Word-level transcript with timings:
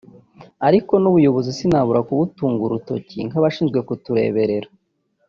Ariko 0.67 0.93
n’ubuyobozi 0.97 1.49
sinabura 1.57 2.05
kubutunga 2.07 2.61
urutoki 2.67 3.17
nk’abashinzwe 3.27 3.79
kutureberera 3.87 4.69